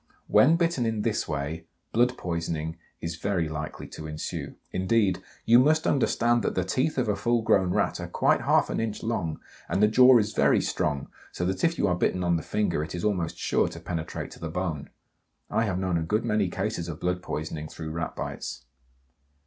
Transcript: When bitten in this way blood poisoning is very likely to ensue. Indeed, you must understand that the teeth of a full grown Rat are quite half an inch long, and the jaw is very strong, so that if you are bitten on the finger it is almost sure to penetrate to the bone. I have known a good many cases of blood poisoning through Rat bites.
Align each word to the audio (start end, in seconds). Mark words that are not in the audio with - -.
When 0.25 0.55
bitten 0.55 0.83
in 0.87 1.03
this 1.03 1.27
way 1.27 1.67
blood 1.91 2.17
poisoning 2.17 2.79
is 3.01 3.17
very 3.17 3.47
likely 3.47 3.87
to 3.89 4.07
ensue. 4.07 4.55
Indeed, 4.71 5.21
you 5.45 5.59
must 5.59 5.85
understand 5.85 6.41
that 6.41 6.55
the 6.55 6.63
teeth 6.63 6.97
of 6.97 7.07
a 7.07 7.15
full 7.15 7.43
grown 7.43 7.69
Rat 7.69 7.99
are 7.99 8.07
quite 8.07 8.41
half 8.41 8.71
an 8.71 8.79
inch 8.79 9.03
long, 9.03 9.39
and 9.69 9.79
the 9.79 9.87
jaw 9.87 10.17
is 10.17 10.33
very 10.33 10.59
strong, 10.59 11.09
so 11.31 11.45
that 11.45 11.63
if 11.63 11.77
you 11.77 11.87
are 11.87 11.93
bitten 11.93 12.23
on 12.23 12.35
the 12.35 12.41
finger 12.41 12.83
it 12.83 12.95
is 12.95 13.03
almost 13.05 13.37
sure 13.37 13.67
to 13.67 13.79
penetrate 13.79 14.31
to 14.31 14.39
the 14.39 14.49
bone. 14.49 14.89
I 15.51 15.65
have 15.65 15.77
known 15.77 15.99
a 15.99 16.01
good 16.01 16.25
many 16.25 16.49
cases 16.49 16.87
of 16.89 16.99
blood 16.99 17.21
poisoning 17.21 17.67
through 17.67 17.91
Rat 17.91 18.15
bites. 18.15 18.65